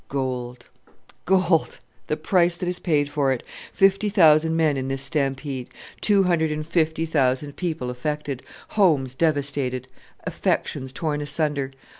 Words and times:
"Gold, 0.09 0.67
gold 1.25 1.79
the 2.07 2.17
price 2.17 2.57
that 2.57 2.67
is 2.67 2.79
paid 2.79 3.07
for 3.07 3.31
it! 3.31 3.43
Fifty 3.71 4.09
thousand 4.09 4.55
men 4.55 4.75
in 4.75 4.87
this 4.87 5.03
stampede; 5.03 5.69
two 6.01 6.23
hundred 6.23 6.51
and 6.51 6.65
fifty 6.65 7.05
thousand 7.05 7.55
people 7.55 7.91
affected; 7.91 8.41
homes 8.69 9.13
devastated; 9.13 9.87
affections 10.25 10.91
torn 10.91 11.21
asunder! 11.21 11.69